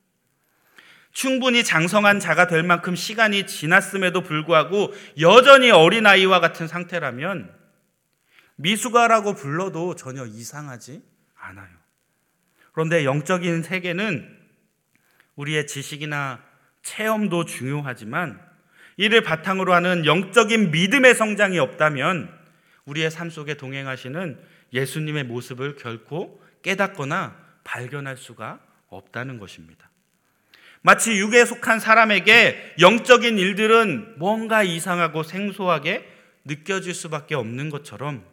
충분히 1.14 1.64
장성한 1.64 2.20
자가 2.20 2.48
될 2.48 2.62
만큼 2.64 2.98
시간이 2.98 3.48
지났음에도 3.48 4.20
불구하고 4.20 4.94
여전히 5.22 5.72
어린아이와 5.72 6.42
같은 6.42 6.68
상태라면 6.68 7.63
미숙아라고 8.56 9.34
불러도 9.34 9.96
전혀 9.96 10.26
이상하지 10.26 11.02
않아요. 11.36 11.70
그런데 12.72 13.06
영적인 13.06 13.64
세계는 13.64 14.40
우리의 15.36 15.68
지식이나 15.68 16.44
체험도 16.82 17.46
중요하지만 17.46 18.40
이를 18.98 19.22
바탕으로 19.22 19.74
하는 19.74 20.06
영적인 20.06 20.72
믿음의 20.72 21.16
성장이 21.16 21.58
없다면 21.60 22.30
우리의 22.86 23.10
삶 23.10 23.30
속에 23.30 23.56
동행하시는 23.56 24.40
예수님의 24.74 25.24
모습을 25.26 25.76
결코 25.76 26.42
깨닫거나 26.62 27.36
발견할 27.64 28.18
수가 28.18 28.60
없다는 28.90 29.40
것입니다. 29.40 29.90
마치 30.82 31.18
육에 31.18 31.46
속한 31.46 31.80
사람에게 31.80 32.76
영적인 32.80 33.38
일들은 33.38 34.16
뭔가 34.18 34.64
이상하고 34.64 35.24
생소하게 35.24 36.10
느껴질 36.46 36.94
수밖에 36.94 37.36
없는 37.36 37.70
것처럼 37.70 38.26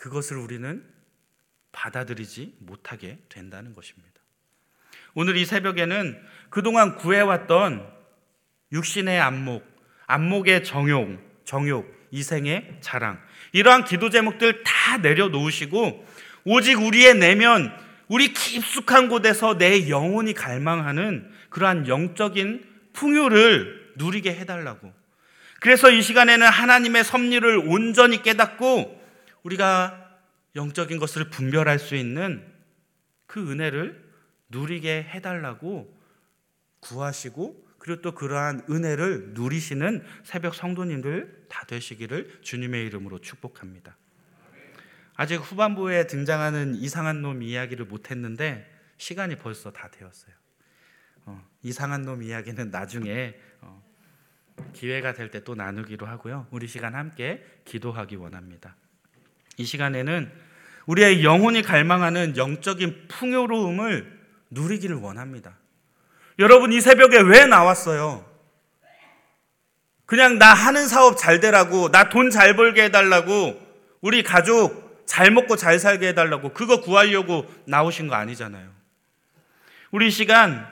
그것을 0.00 0.38
우리는 0.38 0.82
받아들이지 1.72 2.56
못하게 2.60 3.18
된다는 3.28 3.74
것입니다. 3.74 4.08
오늘 5.14 5.36
이 5.36 5.44
새벽에는 5.44 6.18
그동안 6.48 6.96
구해왔던 6.96 7.86
육신의 8.72 9.20
안목, 9.20 9.62
안목의 10.06 10.64
정욕, 10.64 11.44
정욕, 11.44 12.08
이생의 12.12 12.78
자랑, 12.80 13.20
이러한 13.52 13.84
기도 13.84 14.08
제목들 14.08 14.64
다 14.64 14.96
내려놓으시고 14.96 16.06
오직 16.44 16.80
우리의 16.80 17.16
내면, 17.16 17.70
우리 18.08 18.32
깊숙한 18.32 19.08
곳에서 19.08 19.58
내 19.58 19.88
영혼이 19.88 20.32
갈망하는 20.32 21.30
그러한 21.50 21.86
영적인 21.86 22.64
풍요를 22.94 23.92
누리게 23.96 24.34
해달라고. 24.34 24.92
그래서 25.60 25.90
이 25.90 26.00
시간에는 26.00 26.46
하나님의 26.46 27.04
섭리를 27.04 27.58
온전히 27.68 28.22
깨닫고 28.22 28.99
우리가 29.42 30.18
영적인 30.56 30.98
것을 30.98 31.30
분별할 31.30 31.78
수 31.78 31.94
있는 31.94 32.44
그 33.26 33.50
은혜를 33.50 34.10
누리게 34.48 35.04
해달라고 35.04 35.98
구하시고 36.80 37.70
그리고 37.78 38.02
또 38.02 38.12
그러한 38.14 38.66
은혜를 38.68 39.30
누리시는 39.34 40.04
새벽 40.24 40.54
성도님들 40.54 41.46
다 41.48 41.64
되시기를 41.66 42.40
주님의 42.42 42.84
이름으로 42.86 43.20
축복합니다. 43.20 43.96
아직 45.14 45.36
후반부에 45.36 46.06
등장하는 46.06 46.74
이상한 46.74 47.22
놈 47.22 47.42
이야기를 47.42 47.86
못했는데 47.86 48.70
시간이 48.98 49.36
벌써 49.38 49.70
다 49.72 49.88
되었어요. 49.90 50.34
어, 51.26 51.46
이상한 51.62 52.02
놈 52.02 52.22
이야기는 52.22 52.70
나중에 52.70 53.38
어, 53.60 53.82
기회가 54.72 55.12
될 55.14 55.30
때 55.30 55.40
또 55.44 55.54
나누기로 55.54 56.06
하고요. 56.06 56.46
우리 56.50 56.66
시간 56.66 56.94
함께 56.94 57.44
기도하기 57.64 58.16
원합니다. 58.16 58.76
이 59.56 59.64
시간에는 59.64 60.30
우리의 60.86 61.24
영혼이 61.24 61.62
갈망하는 61.62 62.36
영적인 62.36 63.08
풍요로움을 63.08 64.20
누리기를 64.50 64.96
원합니다. 64.96 65.56
여러분 66.38 66.72
이 66.72 66.80
새벽에 66.80 67.20
왜 67.20 67.46
나왔어요? 67.46 68.28
그냥 70.06 70.38
나 70.38 70.52
하는 70.52 70.88
사업 70.88 71.16
잘 71.16 71.38
되라고, 71.38 71.90
나 71.92 72.08
돈 72.08 72.30
잘 72.30 72.56
벌게 72.56 72.84
해달라고, 72.84 73.60
우리 74.00 74.24
가족 74.24 75.04
잘 75.06 75.30
먹고 75.30 75.54
잘 75.54 75.78
살게 75.78 76.08
해달라고, 76.08 76.52
그거 76.52 76.80
구하려고 76.80 77.46
나오신 77.66 78.08
거 78.08 78.16
아니잖아요. 78.16 78.68
우리 79.92 80.10
시간 80.10 80.66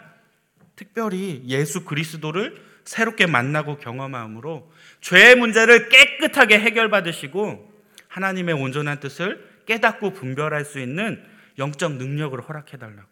특별히 0.74 1.42
예수 1.46 1.84
그리스도를 1.84 2.60
새롭게 2.84 3.26
만나고 3.26 3.78
경험함으로 3.78 4.72
죄의 5.02 5.36
문제를 5.36 5.88
깨끗하게 5.88 6.58
해결받으시고 6.58 7.67
하나님의 8.18 8.54
온전한 8.56 8.98
뜻을 8.98 9.44
깨닫고 9.66 10.12
분별할 10.12 10.64
수 10.64 10.80
있는 10.80 11.22
영적 11.58 11.92
능력을 11.92 12.38
허락해 12.40 12.76
달라고. 12.76 13.08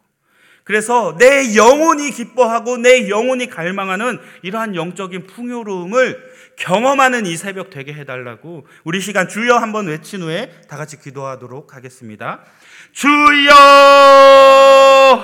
그래서 0.64 1.16
내 1.16 1.54
영혼이 1.54 2.10
기뻐하고 2.10 2.76
내 2.78 3.08
영혼이 3.08 3.46
갈망하는 3.46 4.18
이러한 4.42 4.74
영적인 4.74 5.28
풍요로움을 5.28 6.18
경험하는 6.56 7.26
이 7.26 7.36
새벽 7.36 7.70
되게 7.70 7.92
해달라고 7.92 8.66
우리 8.84 9.00
시간 9.00 9.28
주여 9.28 9.56
한번 9.56 9.86
외친 9.86 10.22
후에 10.22 10.50
다 10.68 10.76
같이 10.76 10.98
기도하도록 11.00 11.74
하겠습니다. 11.74 12.40
주여 12.92 13.52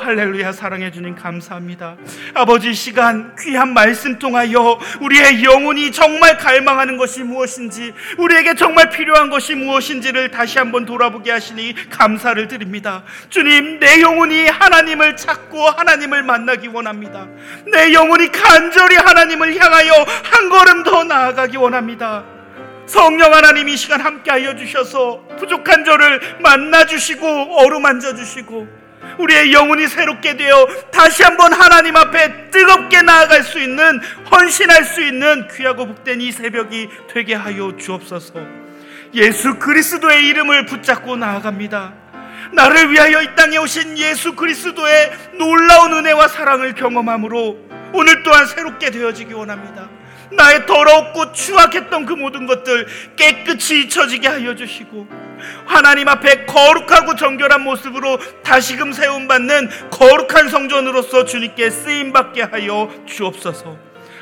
할렐루야 0.02 0.52
사랑해 0.52 0.90
주님 0.90 1.14
감사합니다. 1.14 1.96
아버지 2.34 2.74
시간 2.74 3.34
귀한 3.40 3.72
말씀 3.72 4.18
통하여 4.18 4.78
우리의 5.00 5.42
영혼이 5.42 5.90
정말 5.90 6.36
갈망하는 6.36 6.98
것이 6.98 7.22
무엇인지 7.22 7.94
우리에게 8.18 8.54
정말 8.54 8.90
필요한 8.90 9.30
것이 9.30 9.54
무엇인지를 9.54 10.30
다시 10.30 10.58
한번 10.58 10.84
돌아보게 10.84 11.30
하시니 11.30 11.88
감사를 11.88 12.46
드립니다. 12.46 13.04
주님 13.30 13.80
내 13.80 14.02
영혼이 14.02 14.48
하나님을 14.48 15.16
찾고 15.16 15.70
하나님을 15.70 16.22
만나기 16.24 16.68
원합니다. 16.68 17.26
내 17.72 17.94
영혼이 17.94 18.30
간절히 18.30 18.96
하나님을 18.96 19.58
향하여 19.58 19.92
한 20.24 20.50
걸음 20.50 20.82
더 20.82 21.04
나아가기 21.22 21.56
원합니다. 21.56 22.24
성령 22.86 23.32
하나님 23.32 23.68
이 23.68 23.76
시간 23.76 24.00
함께하여 24.00 24.56
주셔서 24.56 25.22
부족한 25.38 25.84
저를 25.84 26.20
만나 26.40 26.84
주시고 26.84 27.26
어루만져 27.60 28.14
주시고 28.16 28.66
우리의 29.18 29.52
영혼이 29.52 29.86
새롭게 29.86 30.36
되어 30.36 30.66
다시 30.90 31.22
한번 31.22 31.52
하나님 31.52 31.96
앞에 31.96 32.50
뜨겁게 32.50 33.02
나아갈 33.02 33.44
수 33.44 33.60
있는 33.60 34.00
헌신할 34.30 34.84
수 34.84 35.00
있는 35.00 35.46
귀하고 35.54 35.86
복된 35.86 36.20
이 36.20 36.32
새벽이 36.32 36.88
되게 37.12 37.34
하여 37.34 37.76
주옵소서. 37.76 38.40
예수 39.14 39.58
그리스도의 39.58 40.26
이름을 40.26 40.66
붙잡고 40.66 41.16
나아갑니다. 41.16 41.92
나를 42.54 42.90
위하여 42.90 43.22
이 43.22 43.34
땅에 43.36 43.58
오신 43.58 43.96
예수 43.98 44.34
그리스도의 44.34 45.12
놀라운 45.38 45.92
은혜와 45.92 46.28
사랑을 46.28 46.74
경험함으로 46.74 47.58
오늘 47.92 48.22
또한 48.24 48.46
새롭게 48.46 48.90
되어지기 48.90 49.34
원합니다. 49.34 50.01
나의 50.36 50.66
더럽고 50.66 51.32
추악했던 51.32 52.06
그 52.06 52.14
모든 52.14 52.46
것들 52.46 52.86
깨끗이 53.16 53.82
잊혀지게 53.84 54.28
하여 54.28 54.54
주시고 54.54 55.06
하나님 55.66 56.08
앞에 56.08 56.46
거룩하고 56.46 57.16
정결한 57.16 57.62
모습으로 57.62 58.18
다시금 58.42 58.92
세움받는 58.92 59.90
거룩한 59.90 60.48
성전으로서 60.48 61.24
주님께 61.24 61.70
쓰임받게 61.70 62.42
하여 62.42 62.90
주옵소서 63.06 63.76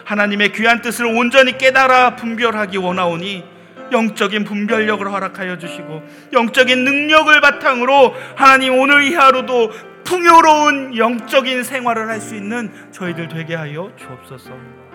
하나님의 0.04 0.52
귀한 0.52 0.80
뜻을 0.82 1.06
온전히 1.06 1.56
깨달아 1.56 2.16
분별하기 2.16 2.78
원하오니 2.78 3.44
영적인 3.92 4.44
분별력을 4.44 5.10
허락하여 5.10 5.58
주시고 5.58 6.02
영적인 6.32 6.84
능력을 6.84 7.40
바탕으로 7.40 8.14
하나님 8.36 8.78
오늘 8.78 9.02
이 9.02 9.14
하루도 9.14 9.72
풍요로운 10.04 10.96
영적인 10.96 11.62
생활을 11.62 12.08
할 12.08 12.20
수 12.20 12.34
있는 12.34 12.70
저희들 12.92 13.28
되게 13.28 13.54
하여 13.54 13.92
주옵소서. 13.96 14.89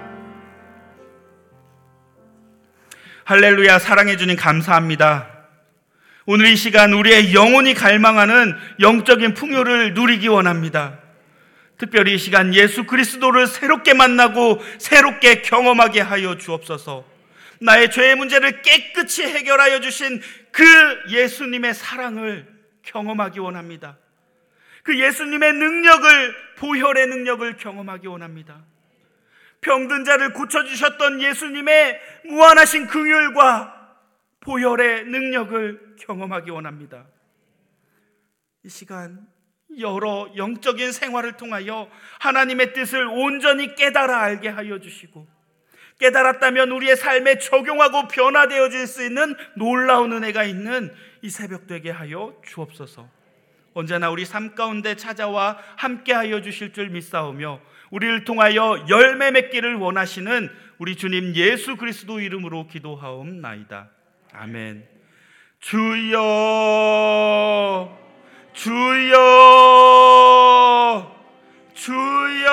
할렐루야 3.27 3.79
사랑해 3.79 4.17
주님 4.17 4.35
감사합니다. 4.35 5.27
오늘 6.27 6.45
이 6.45 6.55
시간 6.55 6.93
우리의 6.93 7.33
영혼이 7.33 7.73
갈망하는 7.73 8.55
영적인 8.79 9.33
풍요를 9.33 9.95
누리기 9.95 10.27
원합니다. 10.27 10.99
특별히 11.79 12.13
이 12.13 12.17
시간 12.19 12.53
예수 12.53 12.83
그리스도를 12.83 13.47
새롭게 13.47 13.95
만나고 13.95 14.61
새롭게 14.77 15.41
경험하게 15.41 16.01
하여 16.01 16.37
주옵소서. 16.37 17.03
나의 17.61 17.89
죄의 17.89 18.13
문제를 18.15 18.61
깨끗이 18.61 19.23
해결하여 19.23 19.79
주신 19.79 20.21
그 20.51 20.63
예수님의 21.09 21.73
사랑을 21.73 22.45
경험하기 22.83 23.39
원합니다. 23.39 23.97
그 24.83 24.99
예수님의 24.99 25.51
능력을 25.51 26.35
보혈의 26.57 27.07
능력을 27.07 27.57
경험하기 27.57 28.05
원합니다. 28.05 28.63
병든 29.65 30.05
자를 30.05 30.31
고쳐주셨던 30.31 31.23
예수님의 31.23 31.99
무한하신 32.25 32.85
긍휼과 32.85 33.73
보혈의 34.41 35.05
능력을 35.05 35.95
경험하기 35.99 36.51
원합니다. 36.51 37.07
이 38.63 38.69
시간 38.69 39.25
여러 39.79 40.31
영적인 40.37 40.91
생활을 40.91 41.37
통하여 41.37 41.89
하나님의 42.19 42.73
뜻을 42.73 43.07
온전히 43.07 43.73
깨달아 43.73 44.21
알게 44.21 44.49
하여 44.49 44.79
주시고 44.79 45.27
깨달았다면 45.99 46.71
우리의 46.71 46.95
삶에 46.95 47.39
적용하고 47.39 48.07
변화되어질 48.07 48.85
수 48.85 49.03
있는 49.03 49.33
놀라운 49.55 50.13
은혜가 50.13 50.43
있는 50.43 50.93
이 51.23 51.29
새벽 51.31 51.65
되게 51.65 51.89
하여 51.89 52.39
주옵소서. 52.45 53.09
언제나 53.73 54.11
우리 54.11 54.25
삶 54.25 54.53
가운데 54.53 54.95
찾아와 54.95 55.57
함께 55.75 56.13
하여 56.13 56.41
주실 56.41 56.71
줄 56.71 56.89
믿사오며 56.89 57.59
우리를 57.91 58.23
통하여 58.23 58.85
열매 58.89 59.31
맺기를 59.31 59.75
원하시는 59.75 60.49
우리 60.77 60.95
주님 60.95 61.35
예수 61.35 61.77
그리스도 61.77 62.19
이름으로 62.19 62.67
기도하옵나이다. 62.67 63.89
아멘. 64.33 64.87
주여 65.59 66.19
주여 68.53 69.15
주여 71.73 72.51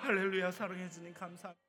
할렐루야 0.00 0.50
사랑해 0.50 0.88
주님 0.88 1.12
감사합니다. 1.14 1.65